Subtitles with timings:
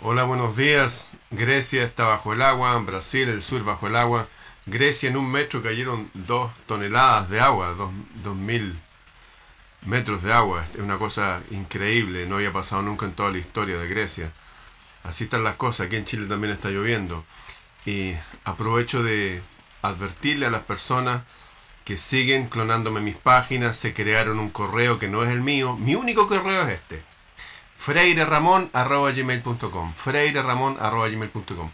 [0.00, 1.08] Hola, buenos días.
[1.32, 4.28] Grecia está bajo el agua, Brasil, el sur bajo el agua.
[4.64, 7.90] Grecia en un metro cayeron dos toneladas de agua, dos,
[8.22, 8.78] dos mil
[9.86, 10.64] metros de agua.
[10.72, 14.32] Es una cosa increíble, no había pasado nunca en toda la historia de Grecia.
[15.02, 17.24] Así están las cosas, aquí en Chile también está lloviendo.
[17.84, 19.42] Y aprovecho de
[19.82, 21.22] advertirle a las personas
[21.84, 25.76] que siguen clonándome mis páginas, se crearon un correo que no es el mío.
[25.76, 27.17] Mi único correo es este
[27.78, 31.70] freireramon.gmail.com freireramon.gmail.com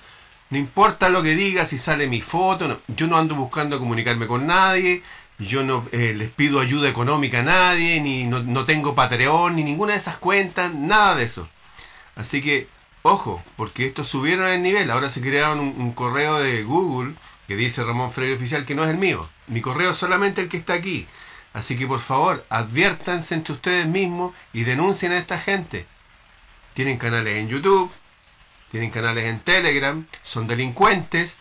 [0.50, 4.46] No importa lo que diga, si sale mi foto, yo no ando buscando comunicarme con
[4.46, 5.02] nadie,
[5.38, 9.92] yo no eh, les pido ayuda económica a nadie, ni no, tengo Patreon, ni ninguna
[9.92, 11.48] de esas cuentas, nada de eso.
[12.16, 12.68] Así que,
[13.02, 17.14] ojo, porque estos subieron el nivel, ahora se crearon un, correo de Google
[17.48, 19.28] que dice Ramón Freire Oficial que no es el mío.
[19.48, 21.06] Mi correo es solamente el que está aquí.
[21.52, 25.86] Así que por favor, adviértanse entre ustedes mismos y denuncien a esta gente
[26.74, 27.90] tienen canales en YouTube,
[28.70, 31.38] tienen canales en Telegram, son delincuentes.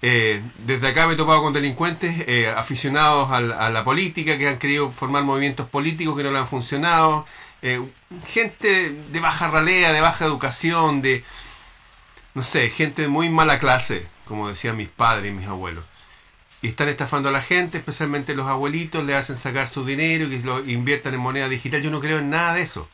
[0.00, 4.58] Eh, desde acá me he topado con delincuentes eh, aficionados a la, política, que han
[4.58, 7.26] querido formar movimientos políticos que no le han funcionado.
[7.62, 7.82] Eh,
[8.26, 11.24] gente de baja ralea, de baja educación, de,
[12.34, 15.84] no sé, gente de muy mala clase, como decían mis padres y mis abuelos.
[16.60, 20.38] Y están estafando a la gente, especialmente los abuelitos, le hacen sacar su dinero y
[20.38, 21.80] que lo inviertan en moneda digital.
[21.82, 22.88] Yo no creo en nada de eso.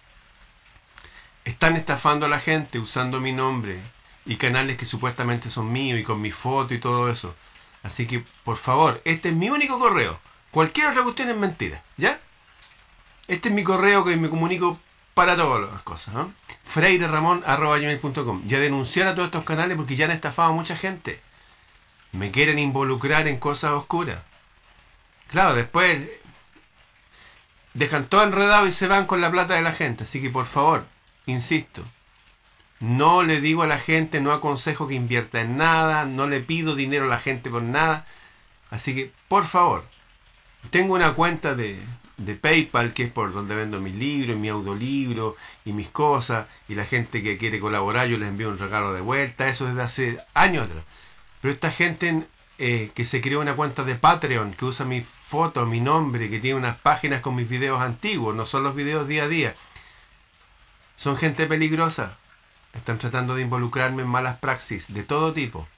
[1.45, 3.79] Están estafando a la gente usando mi nombre
[4.27, 7.35] y canales que supuestamente son míos y con mi foto y todo eso.
[7.83, 10.19] Así que, por favor, este es mi único correo.
[10.51, 12.19] Cualquier otra cuestión es mentira, ¿ya?
[13.29, 14.79] Este es mi correo que me comunico
[15.13, 16.15] para todas las cosas.
[16.15, 16.33] ¿no?
[16.65, 21.21] freireramon.com Ya denunciar a todos estos canales porque ya han estafado a mucha gente.
[22.13, 24.19] Me quieren involucrar en cosas oscuras.
[25.31, 26.09] Claro, después
[27.75, 30.05] dejan todo enredado y se van con la plata de la gente.
[30.05, 30.87] Así que por favor,
[31.27, 31.83] Insisto,
[32.81, 36.75] no le digo a la gente, no aconsejo que invierta en nada, no le pido
[36.75, 38.07] dinero a la gente por nada.
[38.71, 39.85] Así que, por favor,
[40.71, 41.79] tengo una cuenta de,
[42.19, 46.47] de PayPal que es por donde vendo mis libros, mi audiolibro y mis cosas.
[46.69, 49.49] Y la gente que quiere colaborar, yo les envío un regalo de vuelta.
[49.49, 50.85] Eso desde hace años atrás.
[51.41, 52.25] Pero esta gente
[52.59, 56.41] eh, que se creó una cuenta de Patreon, que usa mi foto, mi nombre, que
[56.41, 59.55] tiene unas páginas con mis videos antiguos, no son los videos día a día
[60.97, 62.17] son gente peligrosa.
[62.73, 65.69] Están tratando de involucrarme en malas praxis de todo tipo,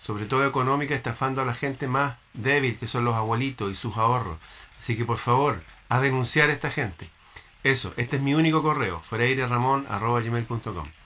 [0.00, 3.96] sobre todo económica, estafando a la gente más débil, que son los abuelitos y sus
[3.96, 4.38] ahorros.
[4.78, 7.08] Así que por favor, a denunciar a esta gente.
[7.62, 10.99] Eso, este es mi único correo, freireramon.gmail.com